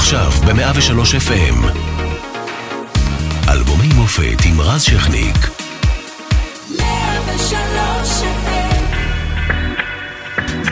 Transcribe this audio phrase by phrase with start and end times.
[0.00, 1.66] עכשיו ב-103 FM.
[3.48, 5.36] אלבומי מופת עם רז שכניק.
[6.78, 8.84] 103 FM.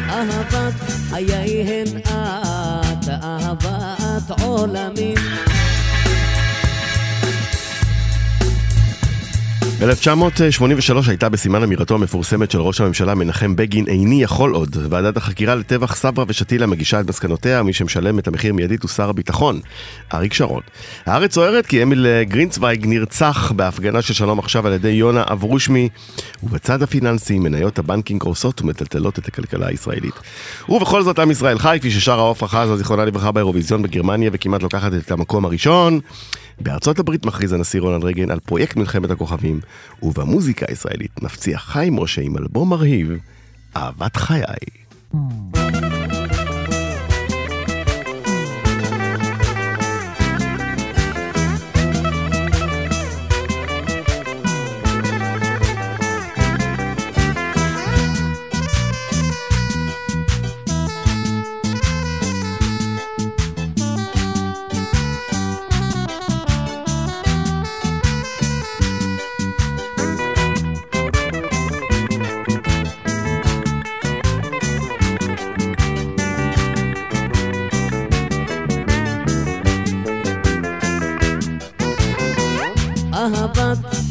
[0.09, 0.75] אהבת
[1.11, 5.19] חיי הן את, אהבת עולמים.
[9.81, 14.77] ב-1983 הייתה בסימן אמירתו המפורסמת של ראש הממשלה מנחם בגין איני יכול עוד.
[14.91, 19.09] ועדת החקירה לטבח סברה ושתילה מגישה את מסקנותיה, מי שמשלם את המחיר מיידית הוא שר
[19.09, 19.61] הביטחון,
[20.15, 20.63] אריק שרון.
[21.07, 25.89] הארץ סוערת כי אמיל גרינצוויג נרצח בהפגנה של שלום עכשיו על ידי יונה אברושמי,
[26.43, 30.15] ובצד הפיננסי מניות הבנקים קורסות ומטלטלות את הכלכלה הישראלית.
[30.69, 34.93] ובכל זאת עם ישראל חי, כפי ששרה עופרה חזה, זיכרונה לברכה באירוויזיון בגרמניה, וכמעט לוקחת
[34.95, 36.01] את המקום הראשון.
[36.61, 39.61] בארצות הברית מכריז הנשיא רונלד רייגן על פרויקט מלחמת הכוכבים,
[40.03, 43.11] ובמוזיקה הישראלית נפציע חיים משה עם אלבום מרהיב,
[43.77, 44.43] אהבת חיי.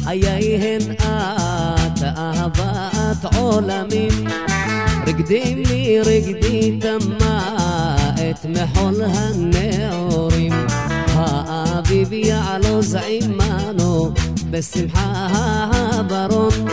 [0.04, 4.26] חייהן את אהבת עולמים.
[5.06, 10.52] רקדי לי רקדי תמה את מחול הנעורים
[11.08, 14.10] האביב יעלוז עמנו
[14.50, 15.26] בשמחה
[15.92, 16.68] הברון.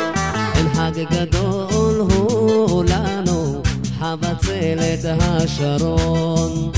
[0.56, 3.62] אין חג גדול הוא לנו
[4.00, 6.72] חבצלת השרון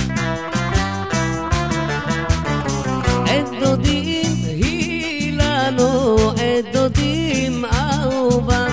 [6.74, 8.68] דודים אהובה,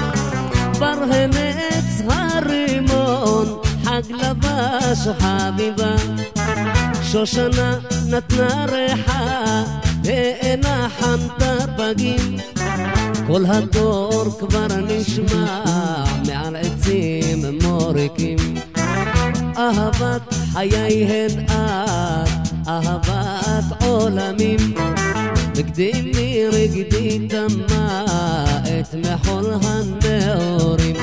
[0.80, 5.96] הנץ הרימון, חג לבש חביבה.
[7.02, 7.78] שושנה
[8.08, 9.62] נתנה ריחה,
[10.04, 12.36] ואינה חנתה פגים.
[13.26, 15.64] כל הדור כבר נשמע
[16.26, 18.38] מעל עצים מוריקים.
[19.56, 22.28] אהבת חייהן את,
[22.68, 24.93] אהבת עולמים.
[25.56, 28.04] רקדי רקדי דמה
[28.64, 30.96] את מחול הנאורים.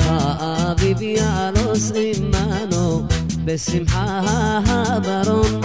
[0.00, 3.02] האביב יעלוס עמנו
[3.44, 4.20] בשמחה
[4.66, 5.60] הברון.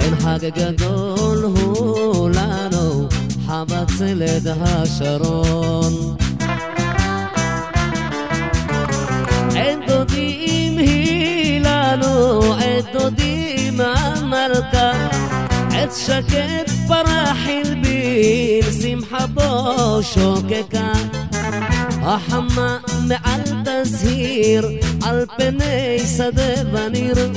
[0.00, 3.08] אין חג גדול הוא לנו
[3.46, 6.16] חבצלת השרון.
[9.54, 12.88] אין דודים היא לנו, עת
[15.78, 20.92] עת שקט פרח הלבין, שמחה בו שוקקה.
[22.02, 22.78] החמה
[23.08, 24.68] מעל תזהיר,
[25.04, 27.32] על פני שדה וניר.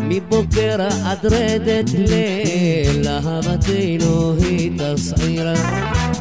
[0.00, 5.46] מבוקר עד רדת ליל, אהבתנו היא תסעיר.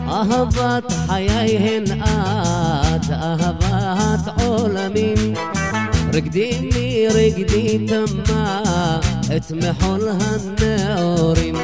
[0.07, 5.33] אהבת חייהן את, אהבת עולמים.
[6.13, 11.56] רקדי לי רקדי תמה את מחול הנאורים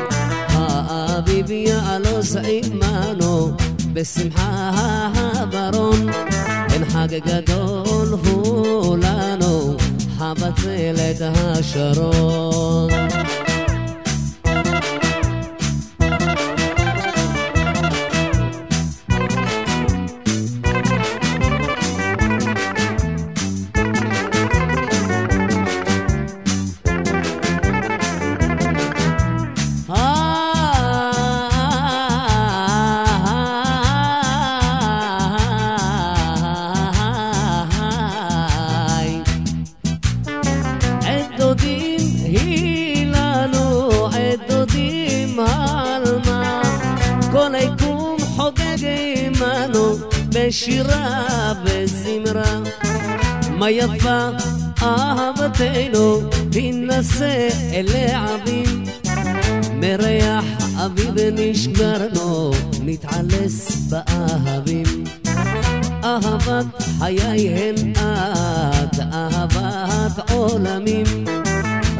[0.49, 3.51] האביב יעלוס עמנו
[3.93, 4.71] בשמחה
[5.15, 6.09] הברון
[6.73, 9.77] אין חג גדול הוא לנו
[10.17, 12.89] חבצלת השרון
[53.65, 54.29] מה יפה
[54.81, 56.21] אהבתנו,
[56.51, 58.83] תינשא אל העבים.
[59.73, 60.45] מריח
[60.85, 62.51] אביב נשגרנו,
[62.81, 65.03] נתעלס באהבים.
[66.03, 66.65] אהבת
[66.99, 71.25] חייהן את, אהבת עולמים.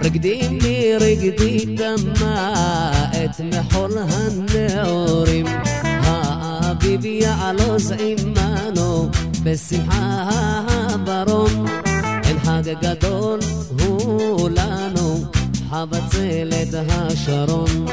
[0.04, 2.54] רקדי לי רקדי דמה
[3.12, 5.46] את מחול הנעורים.
[5.84, 9.10] האביב יעלוז עמנו
[9.46, 10.30] בשמחה
[10.70, 11.66] הברון
[12.24, 13.40] אין חג גדול
[13.80, 15.24] הוא לנו
[15.70, 17.86] חבצלת השרון,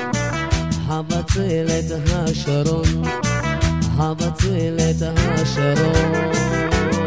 [0.87, 3.03] חבצלת השרון,
[3.97, 7.02] חבצלת השרון.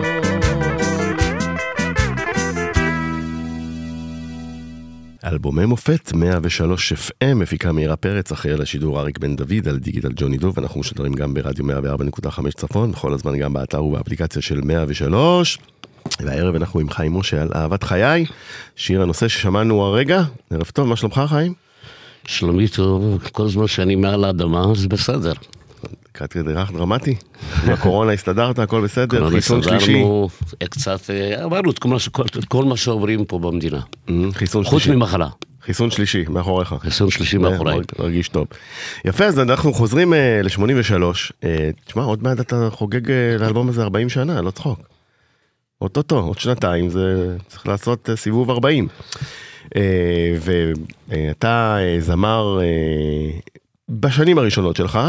[5.25, 10.12] אלבומי מופת 103 FM, מפיקה מאירה פרץ, אחראי על השידור אריק בן דוד, על דיגיטל
[10.16, 15.57] ג'וני דוב, אנחנו משדרים גם ברדיו 104.5 צפון, בכל הזמן גם באתר ובאפליקציה של 103.
[16.19, 18.25] והערב אנחנו עם חיים משה על אהבת חיי,
[18.75, 20.24] שיר הנושא ששמענו הרגע.
[20.51, 21.54] ערב טוב, מה שלומך חיים?
[22.25, 25.33] שלומי טוב, כל זמן שאני מעל האדמה זה בסדר.
[26.10, 27.16] לקראת כדי רך דרמטי?
[27.63, 29.30] עם הקורונה הסתדרת, הכל בסדר?
[29.30, 30.04] חיסון שלישי?
[30.69, 31.98] קצת, אה, עברנו את כל מה,
[32.39, 33.80] את כל מה שעוברים פה במדינה.
[34.31, 34.98] חיסון חוץ שלישי.
[34.98, 35.27] ממחלה.
[35.62, 36.75] חיסון שלישי, מאחוריך.
[36.80, 37.80] חיסון שלישי מאחוריי.
[38.00, 38.48] מרגיש טוב.
[39.06, 40.13] יפה, אז אנחנו חוזרים
[40.44, 41.04] ל-83.
[41.86, 44.80] תשמע, עוד מעט אתה חוגג אה, לאלבום הזה 40 שנה, לא צחוק.
[45.81, 48.88] אוטוטו, עוד שנתיים, זה צריך לעשות אה, סיבוב 40.
[49.75, 50.36] אה,
[51.10, 53.39] ואתה אה, זמר אה,
[53.89, 55.00] בשנים הראשונות שלך,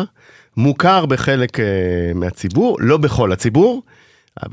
[0.56, 1.64] מוכר בחלק אה,
[2.14, 3.82] מהציבור, לא בכל הציבור,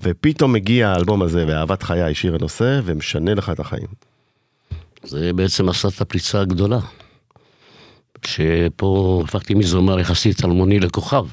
[0.01, 3.87] ופתאום מגיע האלבום הזה, ואהבת חיי, שיר הנושא, ומשנה לך את החיים.
[5.03, 6.79] זה בעצם עשה את הפריצה הגדולה.
[8.25, 11.25] שפה הפכתי מזמר יחסית אלמוני לכוכב.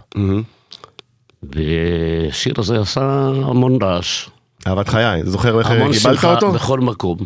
[1.42, 4.28] והשיר הזה עשה המון רעש.
[4.66, 6.52] אהבת חיי, זוכר איך המון קיבלת שמחה אותו?
[6.52, 7.18] בכל מקום,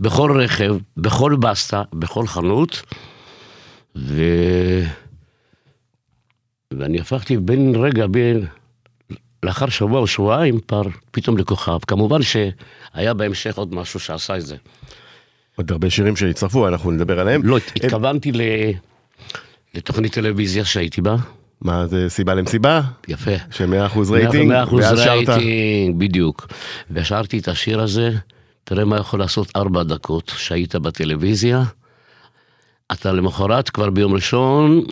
[0.00, 2.82] בכל רכב, בכל בסטה, בכל חנות.
[3.96, 4.22] ו...
[6.78, 8.46] ואני הפכתי בין רגע, בין...
[9.42, 11.78] לאחר שבוע או שבועיים פר, פתאום לכוכב.
[11.86, 14.56] כמובן שהיה בהמשך עוד משהו שעשה את זה.
[15.56, 17.42] עוד הרבה שירים שהצטרפו, אנחנו נדבר עליהם.
[17.44, 18.40] לא, התכוונתי ל...
[19.74, 21.16] לתוכנית טלוויזיה שהייתי בה.
[21.60, 22.80] מה זה סיבה למסיבה?
[23.08, 23.30] יפה.
[23.50, 24.48] שמאה אחוז רייטינג?
[24.48, 25.28] מאה אחוז ואז שרת.
[25.28, 26.46] רייטינג, בדיוק.
[26.90, 28.10] ושרתי את השיר הזה,
[28.64, 31.62] תראה מה יכול לעשות ארבע דקות שהיית בטלוויזיה.
[32.92, 34.84] אתה למחרת, כבר ביום ראשון,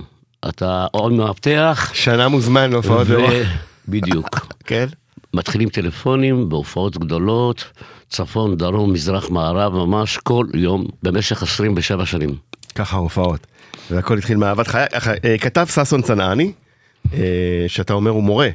[0.48, 1.90] אתה עוד מאבטח.
[1.94, 3.42] שנה מוזמן להופעות ו-.
[3.88, 4.46] בדיוק.
[4.68, 4.86] כן?
[5.34, 7.64] מתחילים טלפונים בהופעות גדולות,
[8.08, 12.34] צפון, דרום, מזרח, מערב, ממש כל יום, במשך 27 שנים.
[12.74, 13.46] ככה ההופעות.
[13.90, 14.86] והכל התחיל מאהבת חיי.
[15.24, 16.52] אה, כתב ששון צנעני,
[17.14, 18.48] אה, שאתה אומר הוא מורה,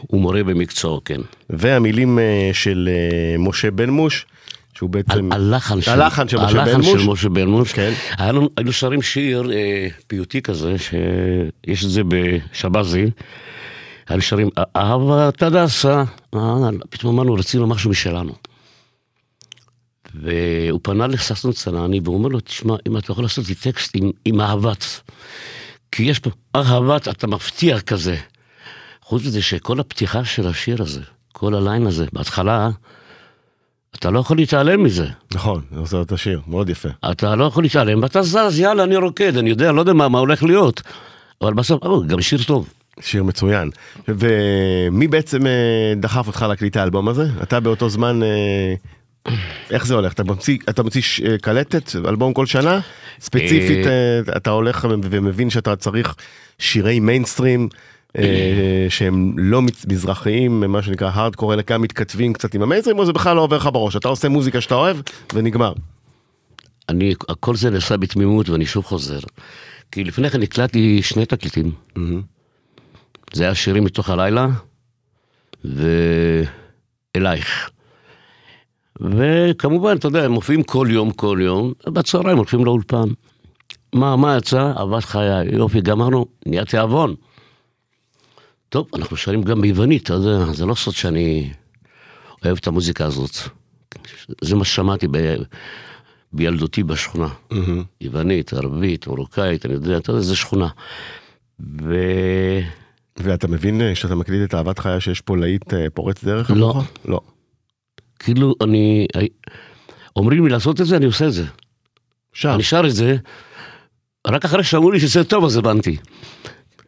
[0.00, 1.20] הוא מורה במקצועו, כן.
[1.50, 2.88] והמילים אה, של
[3.38, 4.26] משה בן מוש,
[4.74, 5.32] שהוא בעצם...
[5.32, 7.02] הלחן של, הלחן של משה בן מוש.
[7.02, 7.72] של משה בן מוש.
[7.72, 7.92] כן.
[8.18, 13.10] היה לנו- היינו שרים שיר אה, פיוטי כזה, שיש את זה בשבזי.
[14.08, 16.04] היינו שרים אהבת הדסה,
[16.34, 18.32] אה, פתאום אמרנו רצינו משהו משלנו.
[20.14, 24.10] והוא פנה לששון צנעני והוא אומר לו, תשמע, אם אתה יכול לעשות לי טקסט עם,
[24.24, 24.84] עם אהבת,
[25.92, 28.16] כי יש פה אהבת, אתה מפתיע כזה.
[29.02, 31.00] חוץ מזה שכל הפתיחה של השיר הזה,
[31.32, 32.70] כל הליין הזה, בהתחלה,
[33.96, 35.06] אתה לא יכול להתעלם מזה.
[35.34, 36.88] נכון, זה עושה את השיר, מאוד יפה.
[37.10, 40.18] אתה לא יכול להתעלם, ואתה זז, יאללה, אני רוקד, אני יודע, לא יודע מה, מה
[40.18, 40.82] הולך להיות.
[41.42, 42.68] אבל בסוף, או, גם שיר טוב.
[43.00, 43.70] שיר מצוין.
[44.08, 45.52] ומי בעצם אה,
[45.96, 47.26] דחף אותך להקליט האלבום הזה?
[47.42, 48.74] אתה באותו זמן, אה,
[49.70, 50.12] איך זה הולך?
[50.12, 52.80] אתה מוציא, אתה מוציא ש- אה, קלטת, אלבום כל שנה?
[53.20, 56.14] ספציפית, אה, אתה הולך ומבין שאתה צריך
[56.58, 57.68] שירי מיינסטרים.
[58.18, 63.12] אה, שהם לא מזרחיים, מה שנקרא הארדקור, אלא גם מתכתבים קצת עם המיינסטרים, או זה
[63.12, 63.96] בכלל לא עובר לך בראש?
[63.96, 64.96] אתה עושה מוזיקה שאתה אוהב,
[65.34, 65.72] ונגמר.
[66.88, 69.18] אני, הכל זה נעשה בתמימות, ואני שוב חוזר.
[69.92, 71.72] כי לפני כן הקלטתי שני תקליטים.
[73.32, 74.48] זה היה שירים מתוך הלילה,
[77.14, 77.70] ואלייך.
[79.00, 83.08] וכמובן, אתה יודע, הם מופיעים כל יום, כל יום, בצהריים הולכים לאולפן.
[83.92, 84.72] מה, מה יצא?
[84.76, 87.14] אהבת חיי, יופי, גמרנו, נהיה תיאבון.
[88.72, 91.52] טוב, אנחנו שרים גם ביוונית, אתה יודע, זה לא סוד שאני
[92.44, 93.30] אוהב את המוזיקה הזאת.
[94.40, 95.34] זה מה ששמעתי ב...
[96.32, 97.28] בילדותי בשכונה.
[98.00, 100.68] יוונית, ערבית, מרוקאית, אני יודע, אתה יודע, זה שכונה.
[101.60, 101.94] ו...
[103.16, 106.50] ואתה מבין אה, שאתה מקליט את אהבת חיי שיש פה להיט אה, פורץ דרך?
[106.50, 106.70] לא.
[106.70, 106.90] עבורך?
[107.04, 107.20] לא.
[108.18, 109.06] כאילו, אני...
[110.16, 111.44] אומרים לי לעשות את זה, אני עושה את זה.
[112.32, 112.48] שם.
[112.54, 113.16] אני שר את זה,
[114.26, 115.96] רק אחרי שאמרו לי שזה טוב, אז הבנתי.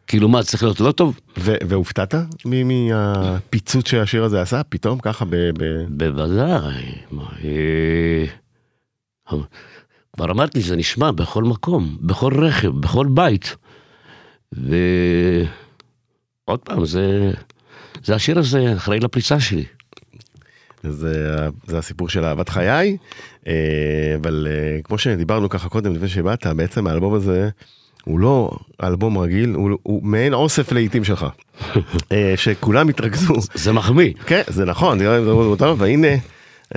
[0.07, 1.19] כאילו, מה, צריך להיות לא טוב?
[1.37, 4.63] והופתעת מהפיצוץ שהשיר הזה עשה?
[4.63, 5.35] פתאום ככה ב...
[5.89, 6.95] בוודאי.
[7.43, 8.25] אה,
[10.15, 13.55] כבר אמרתי, זה נשמע בכל מקום, בכל רכב, בכל בית.
[14.51, 15.49] ועוד
[16.63, 17.31] פעם, זה,
[18.03, 19.65] זה השיר הזה אחראי לפריצה שלי.
[20.83, 22.97] זה, זה הסיפור של אהבת חיי,
[23.47, 27.49] אה, אבל אה, כמו שדיברנו ככה קודם לפני שבאת, בעצם האלבום הזה
[28.05, 28.51] הוא לא
[28.83, 31.25] אלבום רגיל, הוא, הוא מעין אוסף לעיתים שלך,
[32.11, 33.33] אה, שכולם התרכזו.
[33.53, 34.13] זה מחמיא.
[34.25, 35.31] כן, זה נכון, זה- זה-
[35.77, 36.07] והנה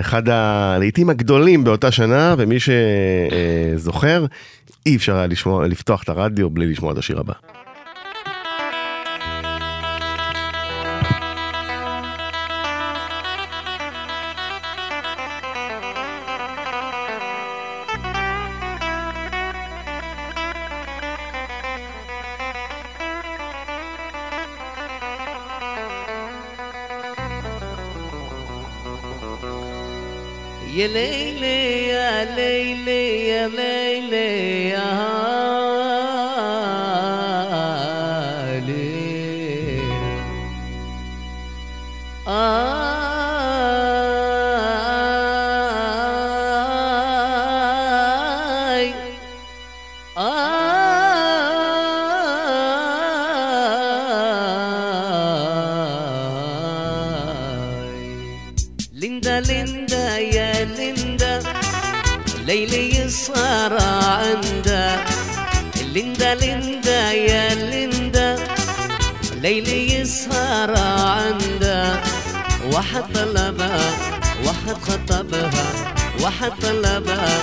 [0.00, 2.56] אחד הלעיתים הגדולים באותה שנה, ומי
[3.76, 4.26] שזוכר,
[4.87, 7.32] אי אפשר היה לשמוע, לפתוח את הרדיו בלי לשמוע את השיר הבא.
[65.95, 68.38] ليندا ليندا يا ليندا.
[69.42, 72.00] ليلي يسهر عندا
[72.73, 73.90] واحد طلبها
[74.45, 75.66] واحد خطبها.
[76.21, 77.38] واحد طلبها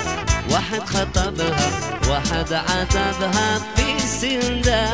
[0.52, 1.70] واحد خطبها.
[2.10, 4.88] واحد عاتبها في سندا.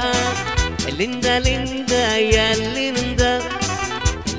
[0.97, 3.41] ليندا ليندا يا ليندا.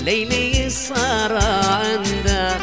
[0.01, 1.33] ليلي يسهر
[1.65, 2.55] عندا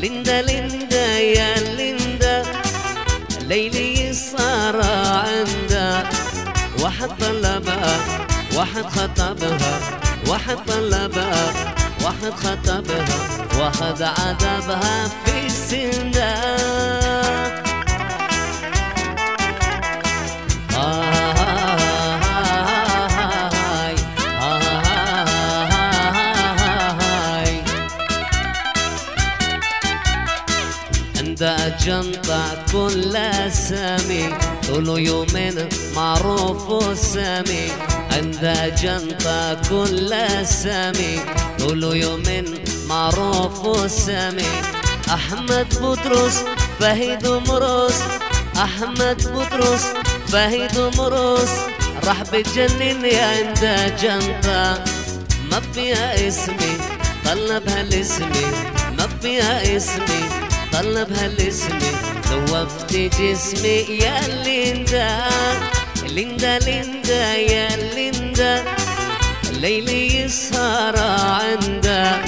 [0.00, 2.42] ليندا ليندا يا ليندا.
[3.48, 3.97] ليلي
[4.28, 6.08] يسهر عندا
[6.80, 7.96] واحد طلبها
[8.56, 9.80] واحد خطبها
[10.28, 11.52] واحد طلبها
[12.04, 13.04] واحد خطبها
[13.60, 16.34] واحد عذبها في السندا
[31.40, 33.18] عندها جنطة كل
[33.52, 34.28] سامي
[34.68, 37.68] طول يومين معروف وسامي
[38.12, 40.14] عندها جنطة كل
[40.46, 41.20] سامي
[41.58, 42.44] طول يومين
[42.88, 44.50] معروف وسامي
[45.14, 46.44] أحمد بطرس
[46.80, 48.02] فهيد مرس
[48.56, 49.84] أحمد بطرس
[50.28, 51.50] فهيد مرس
[52.06, 54.84] راح بتجنن يا عندها جنطة
[55.50, 56.76] ما فيها اسمي
[57.24, 58.46] طلبها الاسمي
[58.98, 60.37] ما فيها اسمي
[60.78, 61.90] طلبها الاسمي
[62.30, 65.18] ذوبت جسمي يا ليندا.
[66.08, 68.64] ليندا ليندا يا ليندا.
[69.52, 72.24] ليلي يسهر عندا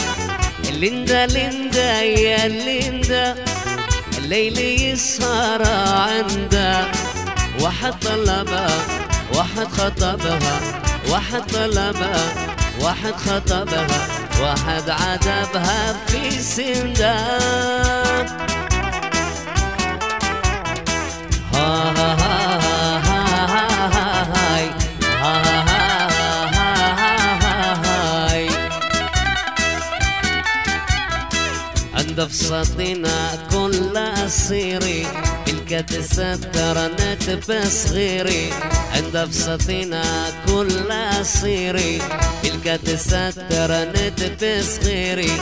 [0.71, 3.45] ليندا ليندا يا ليندا.
[4.19, 6.91] ليلي يسهر عندا
[7.61, 8.71] واحد طلبها
[9.35, 10.61] واحد خطبها.
[11.11, 12.25] واحد طلبها
[12.81, 14.30] واحد خطبها.
[14.41, 18.27] واحد عذبها في سندان
[31.95, 33.97] عند فسطنا كل
[34.31, 35.07] سيري
[35.71, 38.51] تلك تستر نتب صغيري
[38.95, 40.03] عند فصتنا
[40.47, 42.03] كل أصيري
[42.43, 45.33] تلك تستر نتب صغيري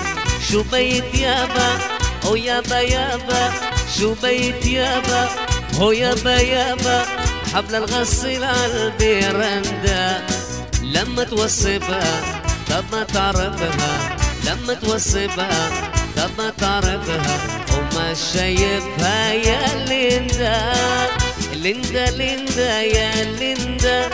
[0.51, 1.79] شو بيت يابا؟
[2.25, 3.53] أو يابا يابا.
[3.99, 5.29] شو بيت يابا؟
[5.75, 7.05] هو يابا يابا.
[7.55, 10.27] حبل الغسيل على البيرندا
[10.83, 14.17] لما توصفها طب ما تعرفها.
[14.47, 15.71] لما توصفها
[16.17, 17.68] طب ما تعرفها.
[18.15, 20.73] شايفها يا ليندا.
[21.53, 24.11] ليندا ليندا يا ليندا.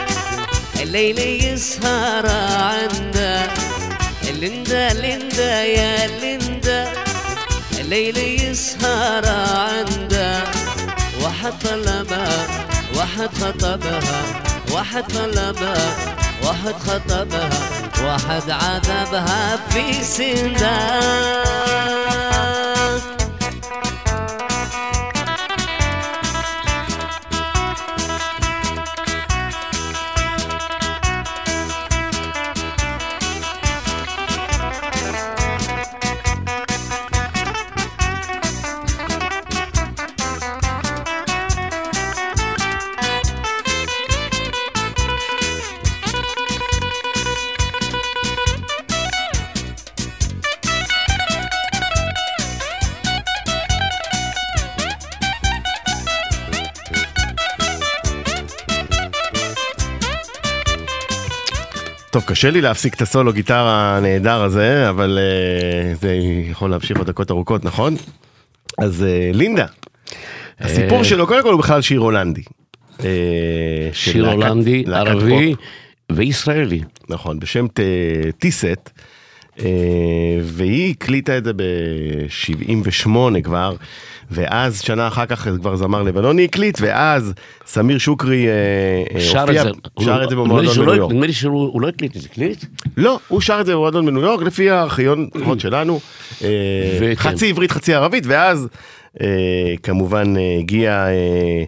[0.83, 2.27] الليل يسهر
[2.61, 3.55] عندها.
[4.41, 6.93] ليندا ليندا يا ليندا.
[7.79, 10.45] الليل يسهر عندها.
[11.23, 12.47] واحد طلبها
[12.97, 14.23] واحد خطبها.
[14.73, 15.97] واحد طلبها
[16.43, 17.51] واحد خطبها.
[18.05, 21.34] واحد عذبها في سندا
[62.15, 66.15] טוב, קשה לי להפסיק את הסולו גיטרה הנהדר הזה, אבל אה, זה
[66.51, 67.97] יכול להמשיך עוד דקות ארוכות, נכון?
[68.79, 69.67] אז אה, לינדה,
[70.61, 72.43] הסיפור אה, שלו, קודם כל הוא בכלל שיר הולנדי.
[72.99, 73.05] של
[73.93, 75.55] שיר הולנדי, ערבי
[76.13, 76.81] וישראלי.
[77.09, 77.67] נכון, בשם
[78.39, 78.73] טיסט, אה,
[80.43, 83.09] והיא הקליטה את זה ב-78
[83.45, 83.75] כבר,
[84.31, 87.33] ואז שנה אחר כך כבר זמר לבנוני הקליט, ואז
[87.67, 88.53] סמיר שוקרי אה,
[89.15, 89.71] אה, שר את הופיע, זה.
[90.05, 91.13] שר הוא- את זה נדמה לי במועדון לא- בניו יורק.
[91.13, 92.65] נדמה לי שהוא הוא לא הקליט את זה, הקליט?
[92.97, 96.01] לא, הוא שר את זה במועדון בניו יורק, לפי הארכיון שלנו.
[96.45, 96.49] אה.
[97.15, 98.69] חצי עברית, חצי ערבית, ואז
[99.21, 99.27] אה,
[99.83, 101.65] כמובן אה, הגיע אה, אה,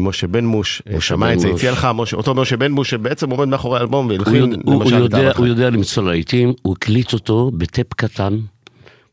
[0.00, 1.48] משה בן מוש, משה שמע את זה.
[1.48, 4.34] הציע לך, משה- אותו משה בן מוש שבעצם עומד מאחורי האלבום והלחין
[4.66, 8.38] למשל את אהבת הוא יודע למצוא להיטים, הוא הקליט אותו בטייפ קטן,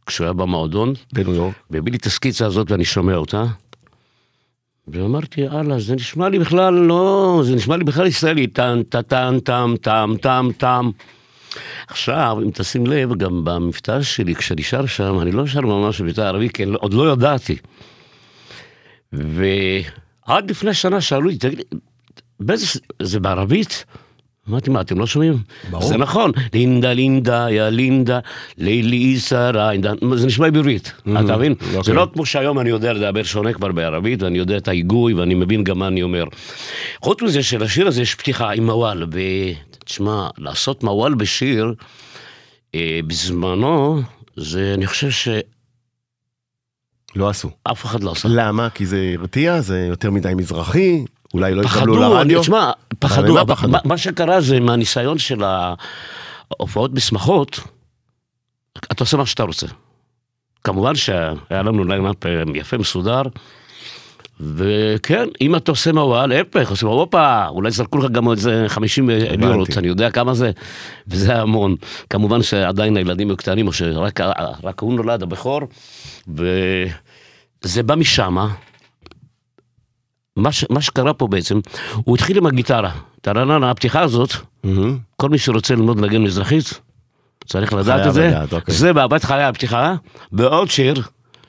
[0.05, 1.53] כשהוא היה במועדון, בניו יורק.
[1.69, 3.43] והביא לי את הסקיצה הזאת ואני שומע אותה.
[4.87, 9.37] ואמרתי, יאללה, זה נשמע לי בכלל לא, זה נשמע לי בכלל ישראלי, טן, טן, טם,
[9.81, 10.89] טם, טם, טם.
[11.87, 16.21] עכשיו, אם תשים לב, גם במבטא שלי, כשאני שר שם, אני לא שר ממש במבטא
[16.21, 17.55] ערבי, כי עוד לא ידעתי.
[20.27, 21.61] ועד לפני שנה שאלו לי, תגיד,
[22.39, 23.85] באיזה, זה בערבית?
[24.49, 25.37] אמרתי, מה, אתם לא שומעים?
[25.69, 25.87] ברור.
[25.87, 28.19] זה נכון, לינדה, לינדה, יא לינדה,
[28.57, 29.71] לילי שרה,
[30.15, 31.55] זה נשמע בעברית, אתה מבין?
[31.71, 31.93] זה אוקיי.
[31.93, 35.63] לא כמו שהיום אני יודע לדבר שונה כבר בערבית, ואני יודע את ההיגוי, ואני מבין
[35.63, 36.23] גם מה אני אומר.
[37.01, 41.73] חוץ מזה שלשיר הזה יש פתיחה עם מוואל, ותשמע, לעשות מוואל בשיר,
[42.75, 44.01] אה, בזמנו,
[44.35, 45.43] זה, אני חושב שאף
[47.15, 47.49] לא עשו.
[47.85, 48.27] אחד לא עשה.
[48.31, 48.69] למה?
[48.69, 52.41] כי זה הרתיע, זה יותר מדי מזרחי, אולי לא יקבלו לרדיו.
[52.41, 53.71] תשמע, פחדו, אבל פחדו?
[53.71, 57.59] מה- מה שקרה זה מהניסיון של ההופעות בשמחות,
[58.77, 59.67] אתה עושה מה שאתה רוצה.
[60.63, 63.21] כמובן שהיה לנו line-up אה, יפה מסודר,
[64.39, 69.77] וכן, אם אתה עושה מוואל, להפך, עושים הופה, אולי זרקו לך גם איזה 50 לירות,
[69.77, 70.51] אני יודע כמה זה,
[71.07, 71.75] וזה המון.
[72.09, 74.19] כמובן שעדיין הילדים היו קטנים, או שרק
[74.63, 75.61] רק הוא נולד, הבכור,
[77.63, 78.53] וזה בא משמה.
[80.35, 81.59] מה, ש, מה שקרה פה בעצם,
[81.95, 82.91] הוא התחיל עם הגיטרה.
[83.21, 84.97] טרננה, הפתיחה הזאת, מהמם.
[85.15, 86.79] כל מי שרוצה ללמוד לנגן מזרחית,
[87.45, 88.27] צריך לדעת את זה.
[88.27, 88.75] לדעת, אוקיי.
[88.75, 89.95] זה באהבת חיי הפתיחה,
[90.31, 91.01] בעוד שיר,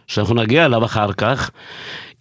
[0.06, 1.50] שאנחנו נגיע אליו אחר כך.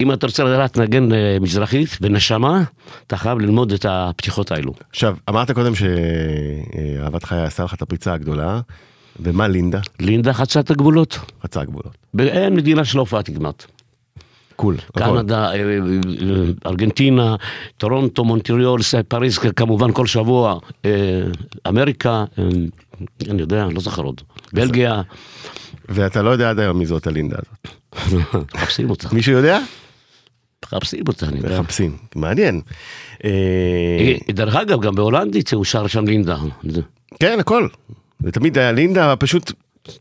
[0.00, 2.62] אם אתה רוצה לדעת לנגן אה, מזרחית ונשמה,
[3.06, 4.72] אתה חייב ללמוד את הפתיחות האלו.
[4.90, 8.60] עכשיו, אמרת קודם שאהבת חיי עשה לך את הפריצה הגדולה,
[9.20, 9.80] ומה לינדה?
[10.00, 11.18] לינדה חצה את הגבולות.
[11.42, 11.96] חצה גבולות.
[12.18, 13.66] אין מדינה שלא הופעתי כמעט.
[14.56, 14.76] קול.
[14.94, 15.00] הכל.
[15.00, 15.78] קנדה, אה, אה,
[16.66, 17.36] ארגנטינה,
[17.76, 20.90] טורונטו, מונטריאול, פריז, כמובן כל שבוע, אה,
[21.68, 22.24] אמריקה,
[23.30, 24.20] אני יודע, לא זוכר עוד.
[24.52, 25.02] בלגיה,
[25.88, 27.68] ואתה לא יודע עד היום מי זאת הלינדה הזאת.
[28.54, 29.58] מחפשים אותה, מישהו יודע?
[30.64, 31.60] מחפשים אותה, אני יודע.
[31.60, 31.96] מחפשים.
[32.16, 32.60] מעניין.
[34.30, 36.36] דרך אגב, גם בהולנדית הוא שר שם לינדה.
[37.20, 37.68] כן, הכל.
[38.24, 39.52] זה תמיד היה לינדה, פשוט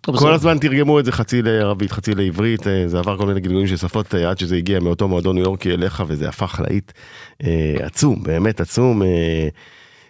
[0.01, 3.67] כל הזמן תרגמו את זה חצי לערבית, חצי לעברית, אה, זה עבר כל מיני גלגולים
[3.67, 6.91] של שפות אה, עד שזה הגיע מאותו מועדון ניו יורקי אליך וזה הפך להיט
[7.43, 9.01] אה, עצום, באמת עצום.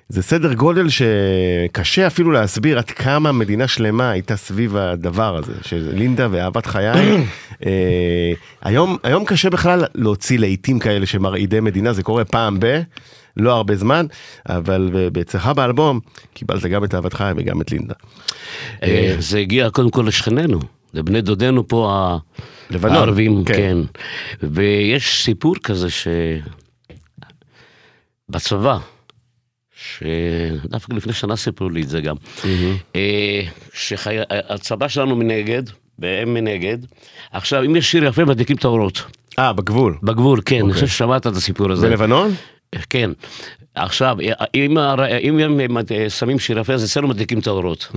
[0.09, 5.91] זה סדר גודל שקשה אפילו להסביר עד כמה מדינה שלמה הייתה סביב הדבר הזה, של
[5.93, 7.25] לינדה ואהבת חיי.
[8.61, 12.81] היום, היום קשה בכלל להוציא להיטים כאלה שמרעידי מדינה, זה קורה פעם ב...
[13.37, 14.05] לא הרבה זמן,
[14.49, 15.99] אבל אצלך באלבום
[16.33, 17.93] קיבלת גם את אהבת חיי וגם את לינדה.
[18.83, 20.59] אה, זה הגיע קודם כל לשכנינו,
[20.93, 22.09] לבני דודינו פה
[22.83, 23.53] הערבים, כן.
[23.53, 23.77] כן.
[24.43, 25.87] ויש סיפור כזה
[28.29, 28.77] שבצבא,
[29.75, 32.15] שדווקא לפני שנה סיפרו לי את זה גם,
[32.95, 33.41] אה,
[33.73, 35.63] שהצבא שלנו מנגד,
[35.99, 36.77] והם מנגד,
[37.31, 39.03] עכשיו אם יש שיר יפה מדליקים את האורות,
[39.39, 39.97] אה, בגבול.
[40.03, 41.89] בגבול, כן, אני חושב ששמעת את הסיפור הזה.
[41.89, 42.31] בלבנון?
[42.89, 43.11] כן.
[43.75, 44.17] עכשיו,
[44.55, 44.77] אם,
[45.23, 45.59] אם הם
[46.09, 46.37] שמים
[46.73, 47.91] אז אצלנו מדליקים את האורות.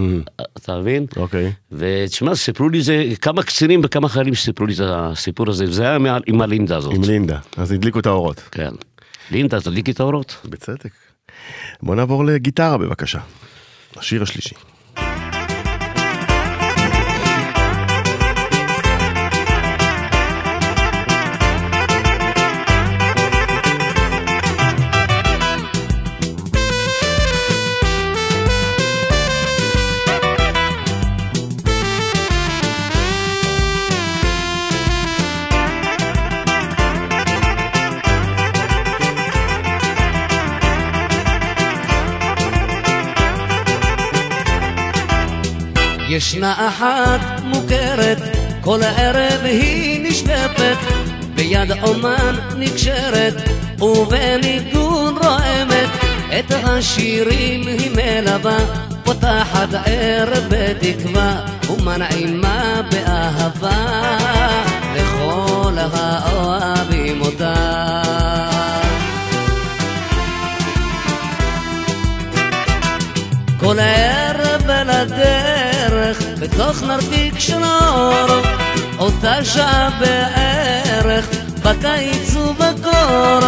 [0.57, 1.07] אתה מבין?
[1.17, 1.53] אוקיי.
[1.73, 6.19] ותשמע, סיפרו לי זה, כמה קצינים וכמה חיילים סיפרו לי את הסיפור הזה, וזה היה
[6.27, 6.95] עם הלינדה הזאת.
[6.95, 8.41] עם לינדה, אז הדליקו את האורות.
[8.51, 8.71] כן.
[9.31, 10.37] לינדה, תדליקי את האורות.
[10.45, 10.91] בצדק.
[11.83, 13.19] בוא נעבור לגיטרה בבקשה.
[13.97, 14.55] השיר השלישי.
[46.19, 48.19] ישנה אחת מוכרת,
[48.61, 50.77] כל ערב היא נשלפת,
[51.35, 53.35] ביד אומן נקשרת,
[53.81, 55.89] ובניגון רועמת,
[56.39, 58.59] את השירים היא מלווה,
[59.05, 64.19] פותחת ערב בתקווה, ומנעימה באהבה
[64.95, 67.55] לכל האוהבים אותה.
[73.61, 74.28] כל הערב
[76.59, 78.27] בתוך נרתיק של אור,
[78.99, 81.29] אותה שעה בערך,
[81.65, 83.41] בקיץ ובקור.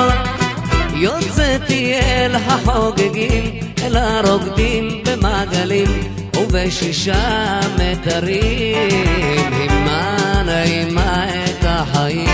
[0.95, 5.89] יוצאתי אל החוגגים, אל הרוקדים במעגלים,
[6.37, 12.30] ובשישה מטרים, הימה נעימה את החיים.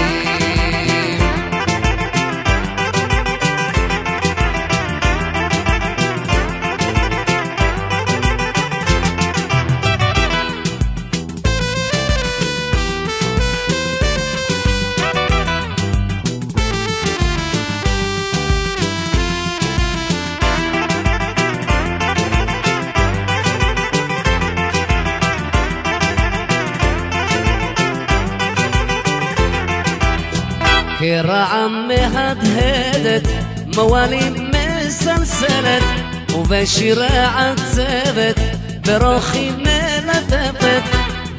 [36.76, 38.40] ובשירי עצבת,
[38.86, 40.82] ברוחי מלטפת,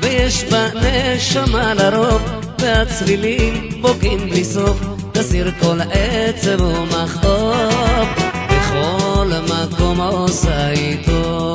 [0.01, 2.21] ויש בה נשמה לרוב,
[2.59, 4.79] והצלילים בוקעים בלי סוף,
[5.11, 8.07] תסיר כל עצב ומכאוב,
[8.49, 11.53] בכל מקום עושה איתו.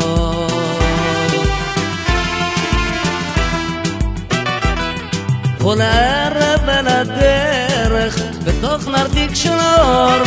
[5.59, 10.23] כל הערב על הדרך, בתוך נרתיק של אור,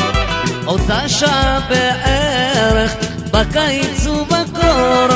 [0.67, 5.08] אותה שעה בערך, בקיץ ובקור.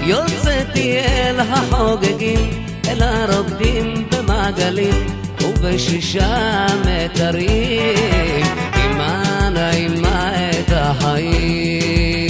[0.00, 5.06] יוצאתי אל החוגגים, אל הרוקדים במעגלים,
[5.44, 12.24] ובשישה מטרים, עימה נעימה את החיים.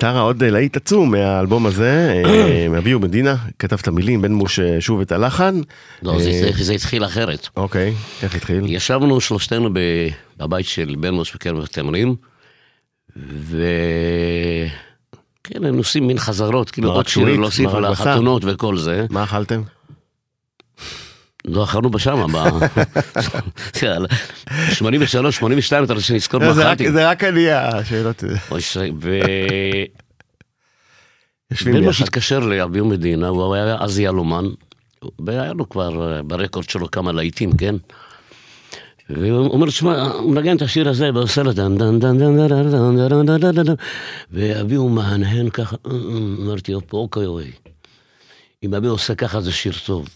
[0.00, 4.60] גיטרה עוד אה, להיט עצום מהאלבום הזה, אה, אביהו מדינה, כתב את המילים, בן מוש
[4.80, 5.60] שוב את הלחן.
[6.02, 7.48] לא, זה- אה, זה- התחיל אחרת.
[7.56, 8.62] אוקיי, איך התחיל?
[8.66, 9.70] ישבנו שלושתנו
[10.38, 12.14] בבית של בן מוש בקרב התמרים,
[13.16, 13.66] ו...
[15.44, 17.80] כן, היינו עושים מין חזרות, כאילו עוד שירים להוסיף בשר.
[17.80, 19.06] לחתונות וכל זה.
[19.10, 19.62] מה אכלתם?
[21.44, 22.36] לא אכלנו בשמה, ב...
[24.72, 26.92] 83, 82, אתה רוצה שנזכור מה אכלתי?
[26.92, 28.24] זה רק אני השאלות.
[28.50, 28.60] אוי,
[29.00, 29.20] ו...
[31.64, 32.04] בן ביחד.
[32.04, 34.44] התקשר לאביהו מדינה, הוא היה אז יהלומן,
[35.26, 37.74] והיה לו כבר אה, ברקורד שלו כמה להיטים, כן?
[39.10, 42.48] והוא אומר, תשמע, הוא מנגן את השיר הזה ועושה לו דן דן דן דן דן
[42.48, 43.74] דן דן דן דן דן דן
[44.30, 45.98] ואביהו מהנהן ככה, אה, אה,
[46.42, 47.52] אמרתי, אוקיי, אוקיי.
[48.62, 50.08] אם אביהו עושה ככה זה שיר טוב.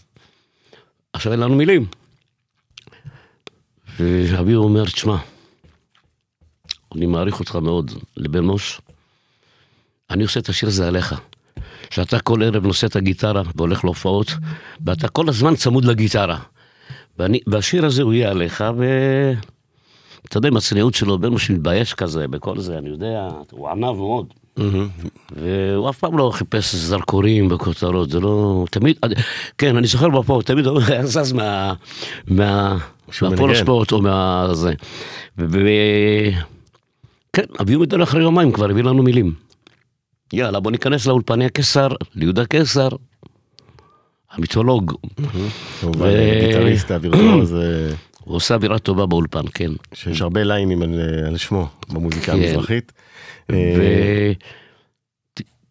[1.15, 1.85] עכשיו אין לנו מילים.
[3.99, 5.17] ואביהו אומר, תשמע,
[6.95, 8.81] אני מעריך אותך מאוד, לבן מוש.
[10.09, 11.15] אני עושה את השיר הזה עליך.
[11.89, 14.31] שאתה כל ערב נושא את הגיטרה והולך להופעות,
[14.85, 16.39] ואתה כל הזמן צמוד לגיטרה.
[17.17, 22.27] ואני, והשיר הזה הוא יהיה עליך, ואתה יודע, עם הצניעות שלו, בן מוש מתבייש כזה,
[22.27, 24.33] בכל זה, אני יודע, הוא ענב מאוד.
[24.57, 28.65] והוא אף פעם לא חיפש זרקורים וכותרות, זה לא...
[28.71, 28.97] תמיד,
[29.57, 31.73] כן, אני זוכר בפה, תמיד הוא היה זז מה...
[32.27, 32.77] מה...
[33.11, 33.63] שהוא מהפולו מנגן.
[33.63, 34.47] ספורט או מה...
[34.53, 34.73] זה.
[37.33, 39.33] כן, אביהו מדבר אחרי יומיים כבר הביא לנו מילים.
[40.33, 42.89] יאללה, בוא ניכנס לאולפני הקיסר, ליהודה קיסר,
[44.31, 44.93] המיתולוג.
[45.81, 46.09] כמובן,
[46.41, 47.55] גיטריסט, הווירטואוז,
[48.25, 49.71] הוא עושה אווירה טובה באולפן, כן.
[49.93, 52.31] שיש הרבה ליינים על על שמו במוזיקה כן.
[52.31, 52.91] המזרחית.
[53.49, 54.31] אה,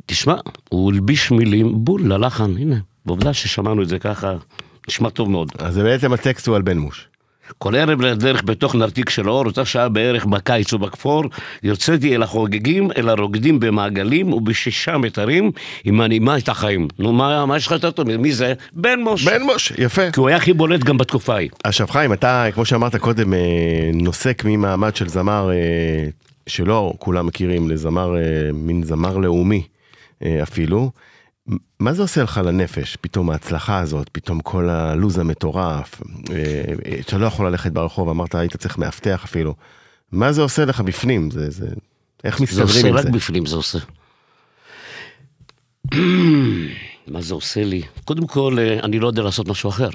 [0.07, 0.35] ותשמע,
[0.69, 4.37] הוא הלביש מילים בול ללחן, הנה, בעובדה ששמענו את זה ככה,
[4.89, 5.49] נשמע טוב מאוד.
[5.59, 7.09] אז בעצם הטקסט הוא על בן מוש.
[7.59, 11.25] כל ערב לדרך בתוך נרתיק של האור, אותה שעה בערך בקיץ ובכפור,
[11.63, 15.51] יוצאתי אל החוגגים, אל הרוקדים במעגלים ובשישה מיתרים,
[15.85, 16.89] עם הנעימה את החיים.
[16.99, 18.17] נו, מה, מה יש לך יותר טוב?
[18.17, 18.53] מי זה?
[18.73, 19.25] בן מוש.
[19.29, 20.11] בן מוש, יפה.
[20.11, 21.51] כי הוא היה הכי בולט גם בתקופה ההיא.
[21.65, 23.39] עכשיו חיים, אתה, כמו שאמרת קודם, אה,
[23.95, 26.09] נוסק ממעמד של זמר אה,
[26.47, 28.21] שלא כולם מכירים, לזמר, אה,
[28.53, 29.63] מין זמר לאומי
[30.43, 30.91] אפילו.
[31.81, 36.37] מה זה עושה לך לנפש, פתאום ההצלחה הזאת, פתאום כל הלו"ז המטורף, אה,
[36.87, 39.55] אה, שאתה לא יכול ללכת ברחוב, אמרת היית צריך מאבטח אפילו.
[40.13, 41.31] מה זה עושה לך בפנים?
[41.31, 41.67] זה, זה...
[42.25, 43.11] איך זה מסתדרים עושה, עם רק זה?
[43.11, 43.79] בפנים זה עושה.
[47.07, 47.83] מה זה עושה לי?
[48.05, 49.91] קודם כל, אה, אני לא יודע לעשות משהו אחר,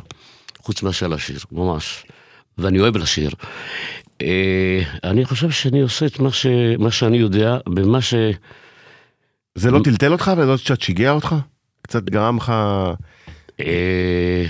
[0.61, 2.05] חוץ מאשר לשיר, ממש.
[2.57, 3.31] ואני אוהב לשיר.
[4.21, 6.45] אה, אני חושב שאני עושה את מה, ש...
[6.79, 8.13] מה שאני יודע, במה ש...
[9.59, 11.35] זה לא טלטל אותך ולא קצת שיגע אותך?
[11.81, 12.53] קצת גרם לך...
[13.59, 14.45] אה,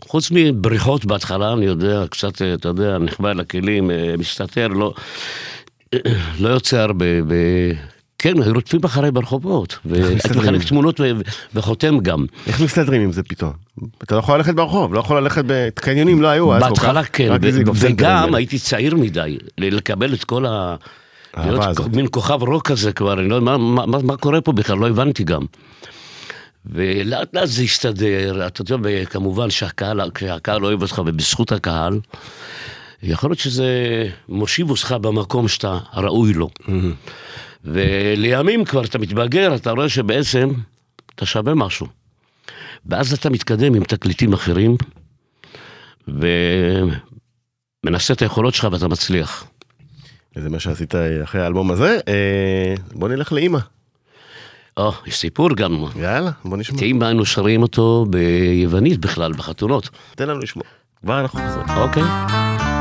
[0.00, 4.94] חוץ מבריחות בהתחלה, אני יודע, קצת, אה, אתה יודע, נחבא לכלים, אה, מסתתר, לא,
[6.40, 7.06] לא יוצא הרבה.
[7.28, 7.34] ו...
[8.18, 10.28] כן, רודפים אחריי ברחובות, והייתי?
[10.38, 11.00] מחלק תמונות
[11.54, 12.26] וחותם גם.
[12.46, 13.52] איך מסתדרים עם זה פתאום?
[14.02, 16.70] אתה לא יכול ללכת ברחוב, לא יכול ללכת בקניונים, לא היו אז כל כך.
[16.70, 17.32] בהתחלה כן,
[17.74, 18.34] וגם.
[18.34, 20.76] הייתי צעיר מדי לקבל את כל ה...
[21.36, 21.96] להיות הזאת.
[21.96, 24.78] מין כוכב רוק כזה כבר, אני לא יודע מה, מה, מה- מה קורה פה בכלל,
[24.78, 25.42] לא הבנתי גם.
[26.66, 32.00] ולאט לאט זה הסתדר, אתה יודע, כמובן שהקהל, כשהקהל אוהב אותך ובזכות הקהל,
[33.02, 33.68] יכול להיות שזה
[34.28, 36.50] מושיב אותך במקום שאתה ראוי לו.
[37.64, 40.50] ולימים כבר אתה מתבגר, אתה רואה שבעצם
[41.14, 41.86] אתה שווה משהו.
[42.86, 44.76] ואז אתה מתקדם עם תקליטים אחרים,
[47.84, 49.44] ומנסה את היכולות שלך ואתה מצליח.
[50.36, 51.98] וזה מה שעשית אחרי האלבום הזה.
[52.08, 53.58] אה, בוא נלך לאימא.
[54.76, 55.84] או, יש סיפור גם.
[55.96, 56.76] יאללה, בוא נשמע.
[56.76, 59.90] את אימא היינו שרים אותו ביוונית בכלל, בחתונות.
[60.14, 60.64] תן לנו לשמוע.
[61.02, 61.78] כבר אנחנו חוזרים.
[61.78, 62.71] אוקיי.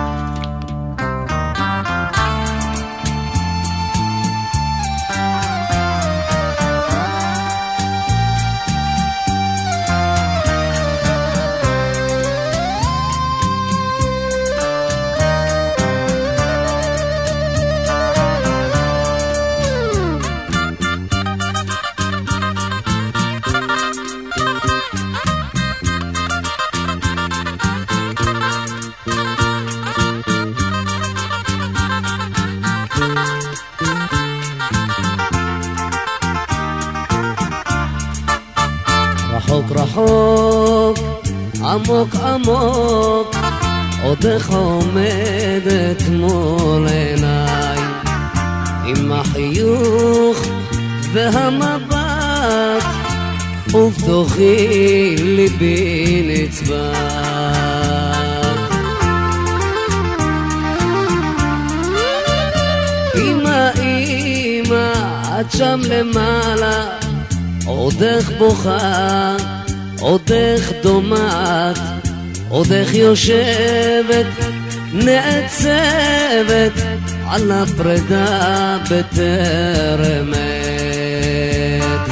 [41.92, 43.36] עמוק עמוק,
[44.04, 47.80] עודך עומדת מול עיניי,
[48.86, 50.38] עם החיוך
[51.14, 52.84] והמבט,
[53.74, 56.72] ובתוכי ליבי נצבט.
[63.16, 64.94] אמא, אמא,
[65.40, 66.86] את שם למעלה,
[67.66, 69.36] עודך בוכה,
[70.02, 71.78] עודך דומעת,
[72.50, 74.26] עודך יושבת,
[74.94, 76.72] נעצבת,
[77.28, 82.12] על הפרידה בטרם עת.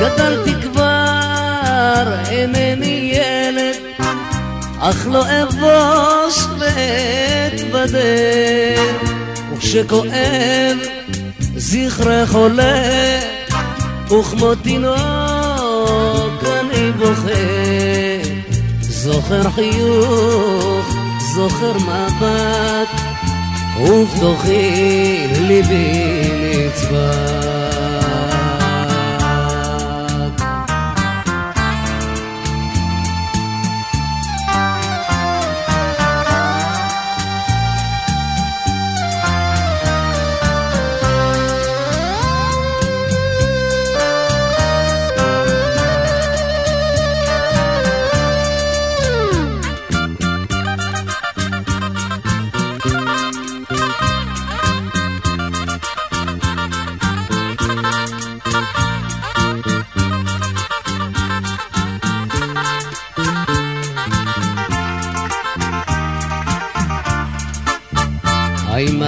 [0.00, 0.59] גדלתי
[4.90, 7.98] אך לא אבוש ואתבדה,
[9.52, 10.78] וכשכואב
[11.56, 13.20] זכרך עולה,
[14.06, 17.32] וכמו תינוק אני בוכה,
[18.80, 20.86] זוכר חיוך,
[21.34, 22.88] זוכר מבט,
[23.80, 26.02] ובתוכי ליבי
[26.66, 27.89] נצבט.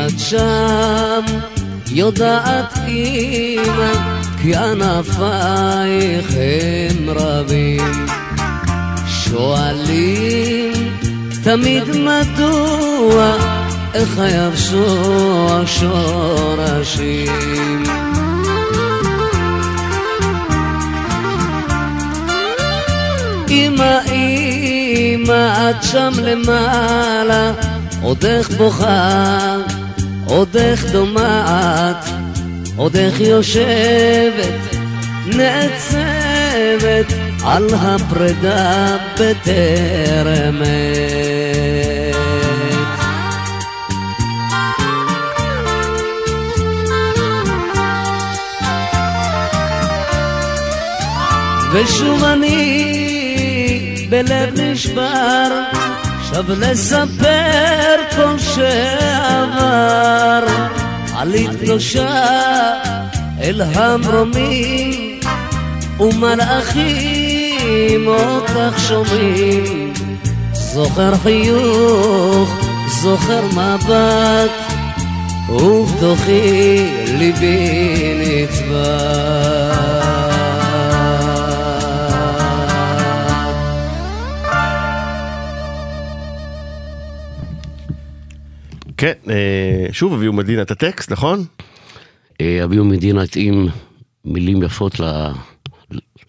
[0.07, 1.21] את שם
[1.91, 3.93] יודעת אמא
[4.43, 8.07] כי ענפייך הם רבים.
[9.07, 10.73] שואלים
[11.45, 13.37] תמיד מדוע
[13.95, 14.87] איך היבשו
[15.51, 17.33] השורשים
[23.53, 27.53] אמא, אמא, את שם למעלה,
[28.03, 29.57] עוד איך בוכה,
[30.33, 32.09] עוד איך דומעת,
[32.77, 34.77] עוד איך יושבת,
[35.27, 37.13] נעצבת
[37.45, 42.17] על הפרידה בטרם עת.
[51.73, 55.49] ושוב אני בלב נשבר,
[56.31, 60.03] שב לספר כל שעבר.
[61.17, 62.33] עלית קדושה
[63.41, 65.21] אל המרומים,
[66.01, 66.83] ומלאכים
[68.07, 69.93] אותך שומעים.
[70.53, 72.49] זוכר חיוך,
[73.03, 74.51] זוכר מבט,
[75.49, 76.87] ובתוכי
[77.19, 80.02] ליבי נצבט.
[89.03, 91.45] כן, אה, שוב אביהו מדינה את הטקסט, נכון?
[92.41, 93.69] אה, אביהו מדינה התאים
[94.25, 95.01] מילים יפות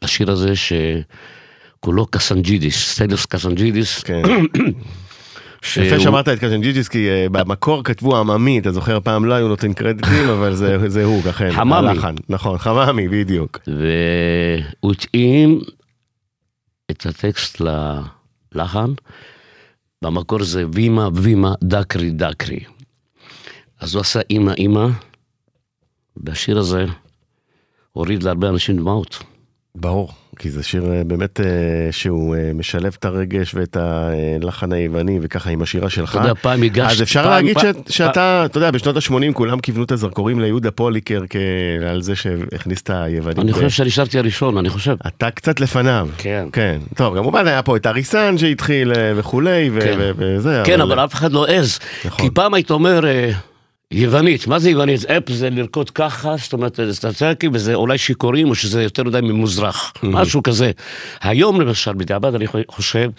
[0.03, 4.03] לשיר הזה שכולו קזנג'ידיס, סטליוס קזנג'ידיס.
[4.03, 4.21] כן.
[5.61, 9.47] שהוא- יפה שאמרת את קזנג'ידיס, כי אה, במקור כתבו עממי, אתה זוכר פעם לא היו
[9.47, 11.51] נותנים קרדיטים, אבל זה זה הוא, אכן.
[11.51, 11.75] עממי.
[11.75, 13.59] הלחן, נכון, עממי, בדיוק.
[13.67, 15.61] והוא התאים
[16.91, 17.61] את הטקסט
[18.55, 18.91] ללחן,
[20.03, 22.59] במקור זה וימה וימה דקרי דקרי.
[23.79, 24.87] אז הוא עשה אימא אימא,
[26.17, 26.85] והשיר הזה
[27.91, 29.23] הוריד להרבה אנשים דמעות.
[29.75, 30.11] ברור,
[30.43, 31.45] כי זה שיר אה, באמת אה,
[31.91, 33.77] שהוא אה, משלב את הרגש ואת
[34.41, 36.15] הלחן היווני, וככה עם השירה שלך.
[36.15, 36.91] אתה יודע, פעם הגשתי...
[36.93, 40.39] אז אפשר פעם- להגיד פעם- ש- שאתה, אתה יודע, בשנות ה-80 כולם כיוונו את הזרקורים
[40.39, 41.35] ליהודה פוליקר כ-
[41.89, 43.39] על זה שהכניס את היוונית.
[43.39, 44.95] אני חושב שנשארתי הראשון, אני חושב.
[45.07, 46.07] אתה קצת לפניו.
[46.17, 46.45] כן.
[46.53, 46.79] כן.
[46.95, 49.97] טוב, כמובן היה פה את אריסן שהתחיל וכולי, ו- כן.
[50.17, 50.61] וזה.
[50.65, 51.79] כן, אבל אף אחד לא עז.
[52.05, 52.25] נכון.
[52.25, 53.05] כי פעם היית אומר,
[53.93, 55.05] יוונית, מה זה יוונית?
[55.05, 59.19] אפ זה לרקוד ככה, זאת אומרת, זה סטצקי, וזה אולי שיכורים, או שזה יותר מדי
[59.21, 60.71] ממוזרח, משהו כזה.
[61.21, 63.09] היום למשל, בדיעבד, אני חושב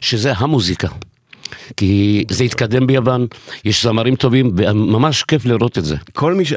[0.00, 0.88] שזה המוזיקה.
[1.76, 3.26] כי זה התקדם ביוון,
[3.64, 5.96] יש זמרים טובים, וממש כיף לראות את זה.
[6.12, 6.52] כל מי ש...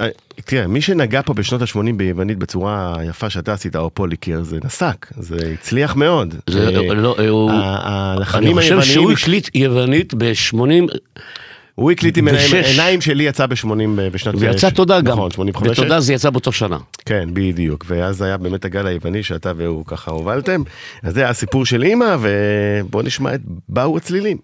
[0.45, 5.07] תראה, מי שנגע פה בשנות ה-80 ביוונית בצורה יפה שאתה עשית, או פוליקר, זה נסק,
[5.17, 6.35] זה הצליח מאוד.
[6.49, 7.51] זה אה, לא, הוא...
[7.51, 10.95] ה- אני הלחנים חושב שהוא היווניים, הקליט יוונית ב-80,
[11.75, 12.27] הוא הקליט עם
[12.65, 13.67] עיניים, שלי יצא ב-80
[14.11, 14.35] בשנת...
[14.37, 15.13] ויצא תודה גם.
[15.13, 15.79] נכון, 85.
[15.79, 16.77] ותודה זה יצא באותו שנה.
[17.05, 20.63] כן, בדיוק, ואז היה באמת הגל היווני שאתה והוא ככה הובלתם.
[21.03, 24.37] אז זה הסיפור של אימא, ובוא נשמע את באו הצלילים.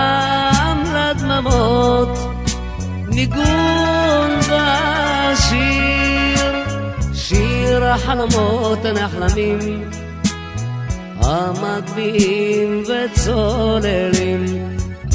[0.00, 2.18] גם לדממות
[3.08, 5.60] ניגון בשיר
[7.14, 9.90] שיר החלומות הנחלמים
[11.22, 14.44] המגביהים וצוללים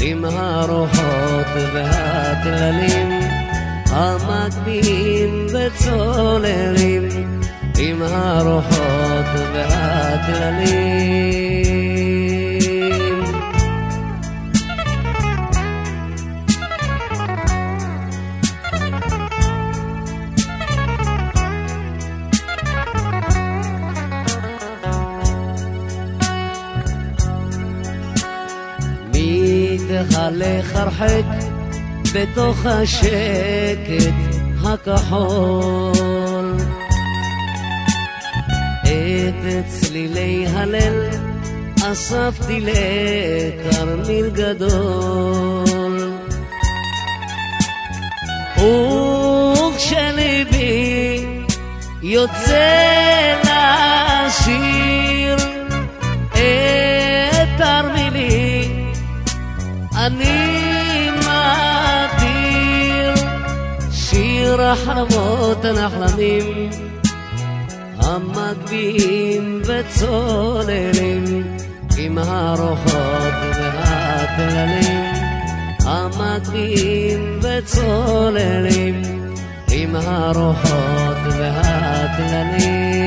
[0.00, 3.20] עם הרוחות והטללים
[3.90, 7.08] המגביהים וצוללים
[7.78, 11.06] עם הרוחות והכללים.
[30.02, 31.24] מתהלך הרחק
[32.14, 34.14] בתוך השקט
[34.64, 36.56] הכחול.
[38.82, 41.08] את צלילי הלל
[41.92, 46.12] אספתי לכרמיל גדול.
[49.76, 51.26] וכשליבי
[52.02, 55.15] יוצא לשיר
[60.06, 63.14] אני מדיר
[63.92, 66.70] שיר החרמות הנחלמים
[67.98, 71.24] המגביהים וצוללים
[71.98, 75.14] עם הרוחות והכללים
[75.84, 79.02] המגביהים וצוללים
[79.72, 83.05] עם הרוחות והכללים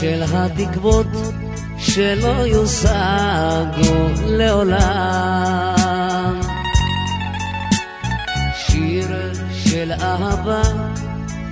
[0.00, 1.06] של התקוות
[1.78, 5.74] שלא יושגו לעולם.
[8.56, 9.08] שיר
[9.52, 10.62] של אהבה,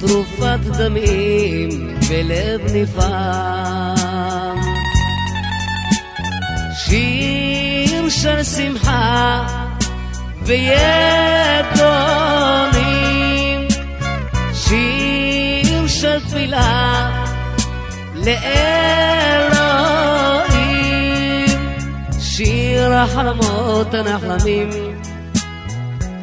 [0.00, 4.60] תרופת דמים בלב נפעם.
[6.76, 9.46] שיר של שמחה
[10.42, 10.88] ויתומים.
[14.54, 17.13] שיר של תפילה
[18.26, 19.84] לאלוהים.
[22.20, 24.68] שיר החלומות הנחלמים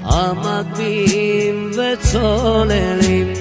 [0.03, 3.33] המגביהים וצוללים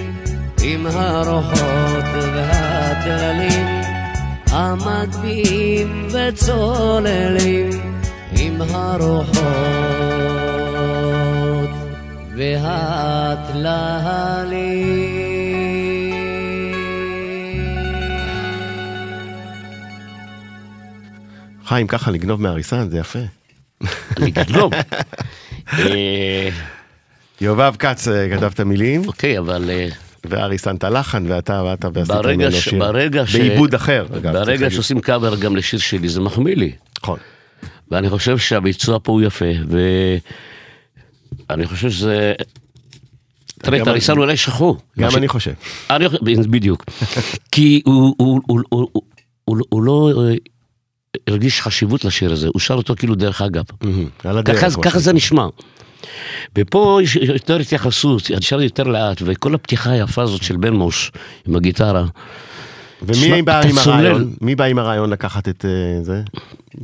[0.62, 2.04] עם הרוחות
[2.34, 3.66] והכללים
[4.50, 7.70] המגביהים וצוללים
[8.38, 9.50] עם הרוחות
[12.36, 12.90] והטללים
[21.70, 23.18] חיים, ככה לגנוב מהריסן, זה יפה.
[24.18, 24.72] לגנוב.
[25.78, 26.48] אה,
[27.40, 29.88] יובב כץ אה, כתב את המילים, אוקיי, אבל אה,
[30.24, 32.78] ואריסן את הלחן, ואתה ואתה ועשית ממנו שיר.
[32.78, 34.32] ברגע ש- בעיבוד אחר, אגב.
[34.32, 34.70] ברגע.
[34.70, 36.72] שעושים קאבר גם לשיר שלי, זה מחמיא לי.
[37.02, 37.18] נכון.
[37.90, 39.44] ואני חושב שהביצוע פה הוא יפה,
[41.48, 42.32] ואני חושב שזה...
[43.58, 44.76] תראה, את הריסן אולי שכחו.
[44.98, 45.52] גם אני חושב.
[46.50, 46.84] בדיוק.
[47.52, 48.14] כי הוא-
[49.86, 50.34] לא אה,
[51.30, 53.64] הרגיש חשיבות לשיר הזה, הוא שר אותו כאילו דרך אגב.
[54.82, 55.46] ככה, זה נשמע.
[56.58, 61.12] ופה יש יותר התייחסות, שר יותר לאט, וכל הפתיחה היפה הזאת של בן מוש
[61.48, 62.04] עם הגיטרה.
[63.02, 63.78] ומי תשמע, בא עם.
[63.78, 64.32] הרעיון?
[64.40, 66.22] מי בא עם הרעיון לקחת את אה, זה?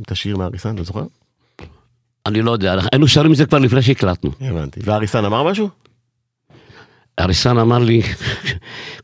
[0.01, 1.03] את השיר מהריסן, אתה זוכר?
[2.25, 4.31] אני לא יודע, היינו שרים את זה כבר לפני שהקלטנו.
[4.41, 4.79] הבנתי.
[4.83, 5.69] והריסן אמר משהו?
[7.19, 8.01] אריסן אמר לי,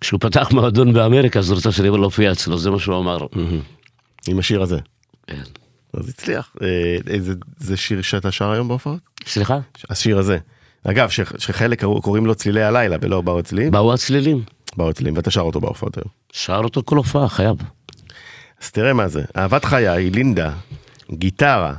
[0.01, 3.17] כשהוא פתח מועדון באמריקה, אז הוא רוצה שאני אבוא להופיע אצלו, זה מה שהוא אמר.
[4.27, 4.79] עם השיר הזה.
[5.27, 5.41] כן.
[5.93, 6.55] אז הצליח.
[6.61, 6.67] אה,
[7.07, 8.99] איזה- זה שיר שאתה שר היום בהופעות?
[9.25, 9.59] סליחה?
[9.89, 10.37] השיר הזה.
[10.83, 14.43] אגב, ש- שחלק קוראים לו צלילי הלילה ולא באו הצלילים, באו הצלילים.
[14.77, 16.07] באו הצלילים, ואתה שר אותו בהופעות היום.
[16.33, 17.57] שר אותו כל הופעה, חייב.
[18.63, 20.53] אז תראה מה זה, אהבת חיי, לינדה,
[21.11, 21.73] גיטרה,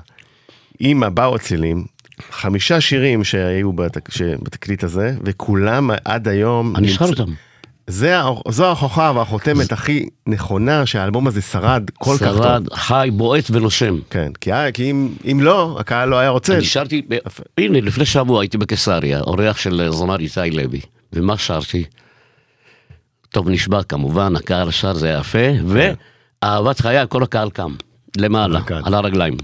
[0.80, 1.84] אימא, באו הצלילים,
[2.30, 4.08] חמישה שירים שהיו בתק...
[4.42, 6.76] בתקליט הזה, וכולם עד היום...
[6.76, 7.32] אני נמצ- שר אותם.
[7.86, 8.16] זה,
[8.48, 12.36] זו ההוכחה והחותמת הכי נכונה שהאלבום הזה שרד כל כך טוב.
[12.36, 13.98] שרד, חי, בועט ונושם.
[14.10, 16.54] כן, כי, כי אם, אם לא, הקהל לא היה רוצה.
[16.54, 17.16] אני שרתי, ב-
[17.58, 20.80] הנה, לפני שבוע הייתי בקיסריה, אורח של זמר איתי לוי.
[21.12, 21.84] ומה שרתי?
[23.28, 27.74] טוב, נשבע כמובן, הקהל שר, זה יפה, ואהבת חיי, כל הקהל קם.
[28.16, 28.82] למעלה, הקהל.
[28.84, 29.36] על הרגליים.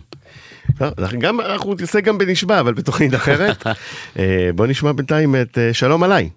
[0.80, 0.88] לא,
[1.18, 3.66] גם, אנחנו נעשה גם בנשבע, אבל בתוכנית אחרת.
[4.18, 6.30] אה, בוא נשמע בינתיים את אה, שלום עליי.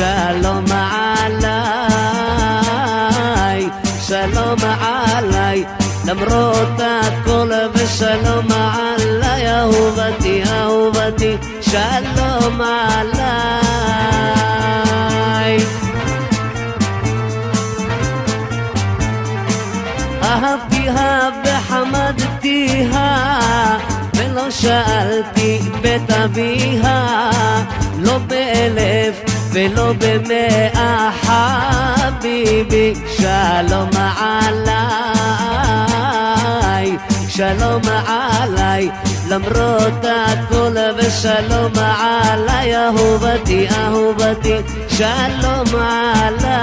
[0.00, 1.68] שלום עליי
[4.00, 5.64] שלום עליי
[6.04, 13.20] למרות הכל ושלום עליי אהובתי אהובתי שלום עליי.
[20.22, 22.98] אהבתיה וחמדתיה
[24.14, 27.30] ולא שאלתי בית אביה
[27.98, 34.96] לא באלף ולא במאה חביבי שלום עליי
[37.28, 38.90] שלום עליי
[39.28, 44.54] למרות הכל ושלום עליי אהובתי אהובתי
[44.88, 46.60] שלום עליי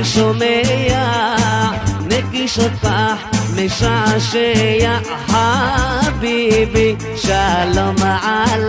[0.00, 1.36] אני שומע,
[2.06, 3.18] נגישות פח
[3.56, 8.62] משעשע, חביבי שלום עליי,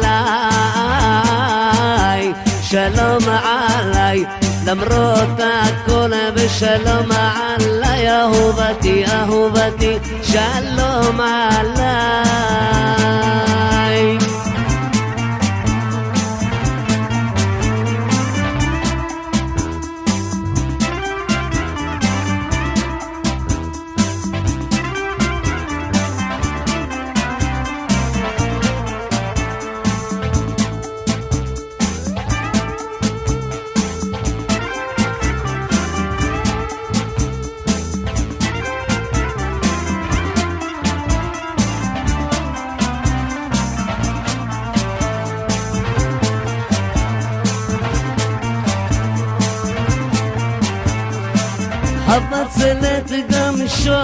[2.61, 4.25] שלום עליי,
[4.65, 13.20] למרות הכל ושלום עליי, אהובתי, אהובתי, שלום עליי.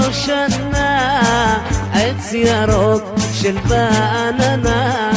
[0.08, 1.60] שושנה,
[1.94, 3.04] עץ ירוק
[3.34, 5.12] של בעננה,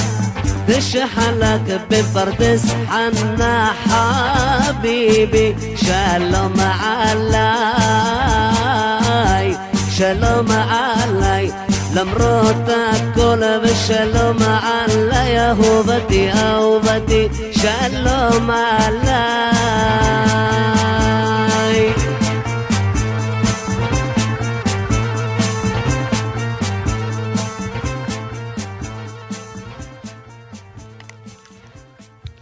[0.66, 7.14] ושחלק בפרדס חנה חביבי, שלום עליי,
[9.90, 11.50] שלום עליי,
[11.94, 18.50] למרות הכל ושלום עליי, אהובתי, אהובתי, שלום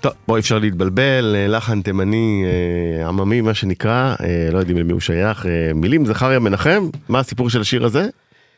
[0.01, 4.92] טוב, בוא אפשר להתבלבל, אה, לחן תימני אה, עממי מה שנקרא, אה, לא יודעים למי
[4.92, 8.07] הוא שייך, מילים זכריה מנחם, מה הסיפור של השיר הזה?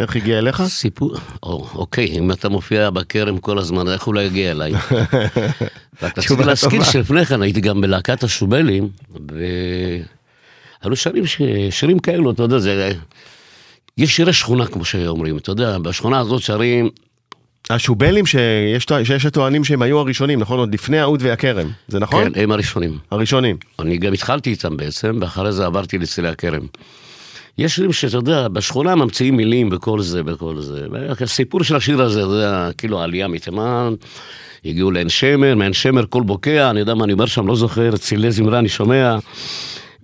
[0.00, 0.62] איך הגיע אליך?
[0.66, 4.72] סיפור, או, אוקיי, אם אתה מופיע בכרם כל הזמן, איך הוא לא יגיע אליי?
[6.02, 6.82] רק רציתי להזכיר.
[6.82, 8.88] שלפני כן הייתי גם בלהקת השובלים,
[10.82, 11.24] והיו שרים.
[11.70, 12.92] שירים כאלו, אתה יודע, זה...
[13.98, 16.90] יש שירי שכונה, כמו שאומרים, אתה יודע, בשכונה הזאת שרים,
[17.70, 20.58] השובלים שיש שיש הטוענים שהם היו הראשונים, נכון?
[20.58, 22.32] עוד לפני האוד והכרם, זה נכון?
[22.32, 22.98] כן, הם הראשונים.
[23.10, 23.56] הראשונים.
[23.78, 26.62] אני גם התחלתי איתם בעצם, ואחרי זה עברתי לצלילי הכרם.
[27.58, 30.86] יש שירים שאתה יודע, בשכונה ממציאים מילים וכל זה וכל זה.
[31.20, 33.94] הסיפור של השיר הזה, אתה יודע, כאילו העלייה מתימן,
[34.64, 37.96] הגיעו לעין שמר, מעין שמר קול בוקע, אני יודע מה אני אומר שם, לא זוכר,
[37.96, 39.16] צלילי זמרה אני שומע,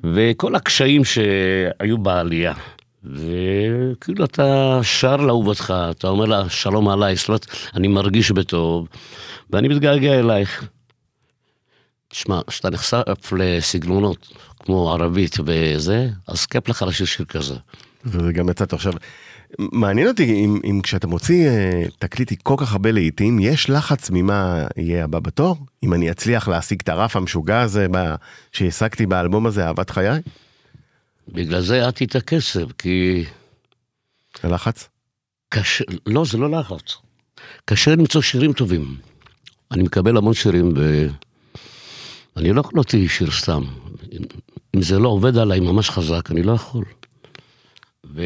[0.04, 2.52] וכל הקשיים שהיו בעלייה.
[3.12, 8.88] וכאילו אתה שר לאהובתך, אתה אומר לה שלום עליי, זאת אומרת, אני מרגיש בטוב,
[9.50, 10.68] ואני מתגעגע אלייך.
[12.08, 14.28] תשמע, כשאתה נחשף לסגנונות
[14.58, 17.54] כמו ערבית וזה, אז כיף לך לשיר שיר כזה.
[18.04, 18.92] וזה גם יצאת עכשיו.
[19.58, 24.66] מעניין אותי אם, אם כשאתה מוציא אה, תקליט כל כך הרבה לעיתים, יש לחץ ממה
[24.76, 25.56] יהיה הבא בתור?
[25.82, 27.86] אם אני אצליח להשיג את הרף המשוגע הזה
[28.52, 30.20] שהשגתי באלבום הזה, אהבת חיי?
[31.28, 33.24] בגלל זה העדתי את הכסף, כי
[34.42, 34.88] הלחץ?
[35.48, 36.96] קשה, לא, זה לא לחץ.
[37.64, 38.96] קשה למצוא שירים טובים.
[39.70, 40.72] אני מקבל המון שירים,
[42.36, 43.62] ואני לא יכול להוציא שיר סתם.
[44.12, 44.22] אם,
[44.76, 46.84] אם זה לא עובד עליי ממש חזק, אני לא יכול.
[48.04, 48.22] ו...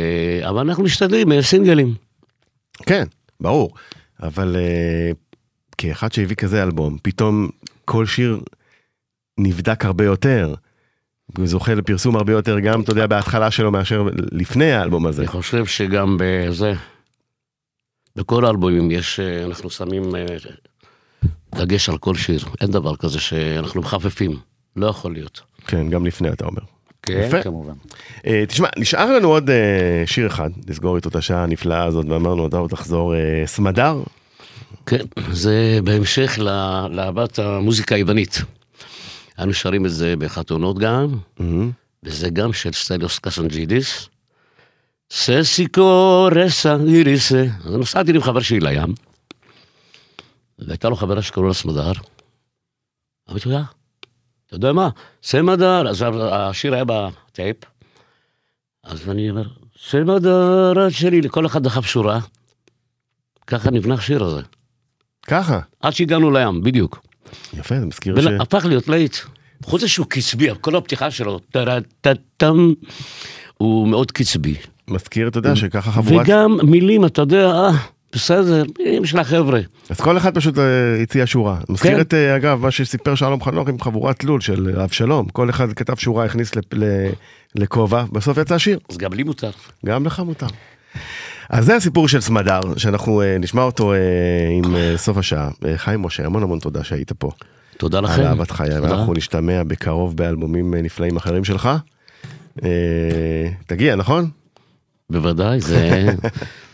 [0.48, 1.94] אבל אנחנו משתדלים, אה, סינגלים.
[2.86, 3.04] כן,
[3.40, 3.74] ברור.
[4.22, 5.10] אבל אה,
[5.78, 7.48] כאחד שהביא כזה אלבום, פתאום
[7.84, 8.40] כל שיר
[9.38, 10.54] נבדק הרבה יותר.
[11.44, 15.22] זוכה לפרסום הרבה יותר גם, אתה יודע, בהתחלה שלו מאשר לפני האלבום הזה.
[15.22, 16.72] אני חושב שגם בזה,
[18.16, 20.26] בכל האלבומים יש, אה, אנחנו שמים אה,
[21.54, 24.36] דגש על כל שיר, אין דבר כזה שאנחנו מחפפים,
[24.76, 25.40] לא יכול להיות.
[25.66, 26.62] כן, גם לפני אתה אומר.
[27.02, 27.42] כן, יפה.
[27.42, 27.72] כמובן.
[28.26, 32.46] אה, תשמע, נשאר לנו עוד אה, שיר אחד, לסגור איתו את השעה הנפלאה הזאת, ואמרנו,
[32.46, 34.02] אתה עוד תחזור אה, סמדר.
[34.86, 36.38] כן, זה בהמשך
[36.90, 38.42] לאהבת המוזיקה היוונית.
[39.42, 41.70] אנו שרים את זה בחתונות גם, מהמם.
[42.02, 44.08] וזה גם של סטליוס קסנג'ידיס.
[45.12, 47.44] ססיקו רסה איריסה.
[47.64, 48.94] אז נסעתי עם חבר שלי לים,
[50.58, 51.92] והייתה לו חברה שקראו לה סמדר.
[53.30, 53.60] אמרתי לו, "יא,
[54.46, 54.88] אתה יודע מה?
[55.22, 57.56] סמדר, אז השיר היה בטייפ,
[58.84, 59.48] אז אני אומר,
[59.82, 62.20] סמדר את שלי, לכל אחד דחף שורה.
[63.46, 64.40] ככה נבנה השיר הזה.
[65.22, 65.60] ככה.
[65.80, 67.09] עד שהגענו לים, בדיוק.
[67.54, 68.24] יפה, זה מזכיר ש...
[68.24, 69.16] והפך להיות להיט.
[69.64, 72.72] חוץ מזה שהוא קצבי, כל הפתיחה שלו, טה-טה-טם,
[73.58, 74.54] הוא מאוד קצבי.
[74.88, 76.26] מזכיר, אתה יודע, שככה חבורת...
[76.26, 77.70] וגם מילים, אתה יודע, אה,
[78.12, 79.60] בסדר, מילים של החבר'ה.
[79.90, 81.58] אז כל אחד פשוט אה, הציע שורה.
[81.68, 82.00] מזכיר כן.
[82.00, 85.28] את, אה, אגב, מה שסיפר שלום חנוך עם חבורת לול של אבשלום.
[85.28, 86.50] כל אחד כתב שורה, הכניס
[87.54, 88.78] לכובע, בסוף יצא שיר.
[88.90, 89.50] אז גם לי מותר.
[89.86, 90.46] גם לך מותר.
[91.50, 93.98] אז זה הסיפור של סמדר, שאנחנו אה, נשמע אותו אה,
[94.50, 95.50] עם אה, סוף השעה.
[95.76, 97.30] חיים משה, המון המון תודה שהיית פה.
[97.76, 98.22] תודה לכם.
[98.22, 98.78] אהבת חיי.
[98.78, 101.70] ואנחנו נשתמע בקרוב באלבומים נפלאים אחרים שלך.
[103.66, 104.30] תגיע, נכון?
[105.10, 106.06] בוודאי, זה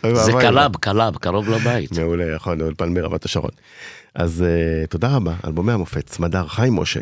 [0.12, 0.33] זה.
[0.33, 1.99] קלאב, קלאב, קרוב לבית.
[1.99, 3.51] מעולה, נכון, אולפן ברמת השרון.
[4.14, 7.01] אז אה, תודה רבה, אלבומי המופת, סמדר חיים משה.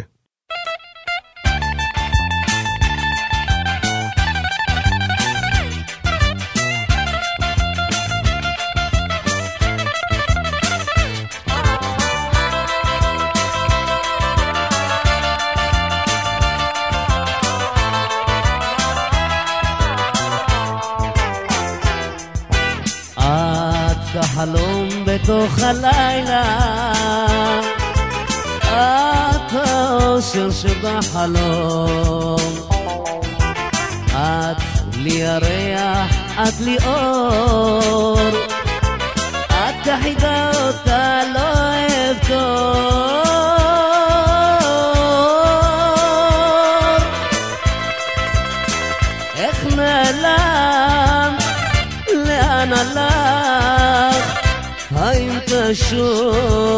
[30.64, 32.36] שבחלום.
[34.12, 34.62] את
[34.96, 36.10] לי ירח,
[36.48, 38.28] את לי אור,
[39.48, 41.48] את היחידה אותה לא
[42.10, 42.94] אבכור.
[49.36, 51.36] איך נעלם,
[52.14, 54.38] לאן הלך,
[54.96, 56.73] האם תשוב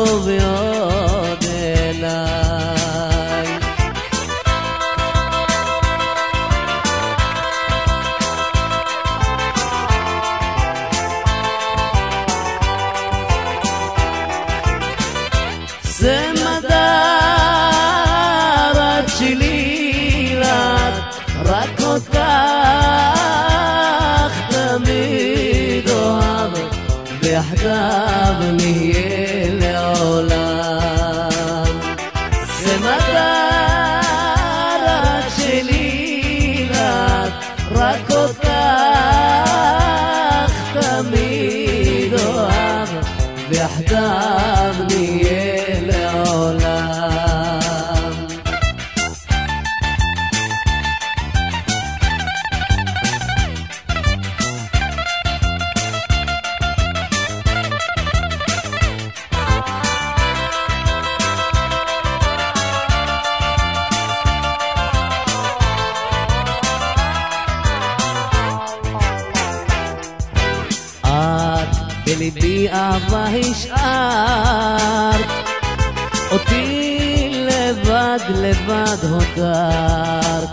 [78.17, 80.49] לבד לבד הותרת.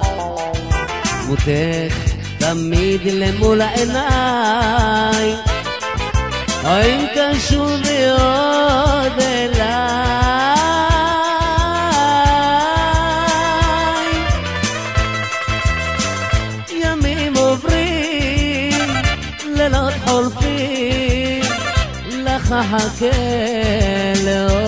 [1.25, 5.35] דמותך תמיד למול העיניים,
[6.63, 9.63] האם תשובי עוד אליי?
[16.71, 18.79] ימים עוברים,
[19.45, 21.43] לילות חולפים,
[22.11, 23.07] לך אחכה
[24.25, 24.62] לעולמים.